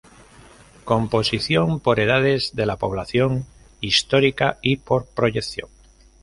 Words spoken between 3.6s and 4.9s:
histórica y